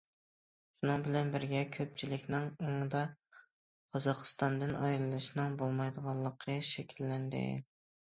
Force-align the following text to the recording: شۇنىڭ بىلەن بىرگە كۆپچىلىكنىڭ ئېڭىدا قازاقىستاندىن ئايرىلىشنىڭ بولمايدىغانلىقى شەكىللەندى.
شۇنىڭ 0.77 1.03
بىلەن 1.07 1.29
بىرگە 1.35 1.61
كۆپچىلىكنىڭ 1.75 2.47
ئېڭىدا 2.65 3.03
قازاقىستاندىن 3.93 4.77
ئايرىلىشنىڭ 4.83 5.59
بولمايدىغانلىقى 5.63 6.61
شەكىللەندى. 6.75 7.49